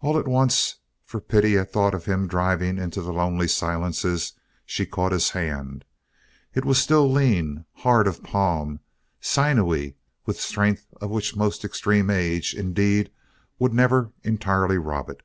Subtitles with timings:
[0.00, 0.74] All at once,
[1.06, 4.34] for pity at thought of him driving into the lonely silences,
[4.66, 5.86] she caught his hand.
[6.52, 8.80] It was still lean, hard of palm,
[9.22, 13.10] sinewy with strength of which most extreme age, indeed,
[13.58, 15.22] would never entirely rob it.